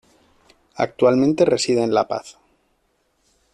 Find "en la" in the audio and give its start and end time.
1.83-2.07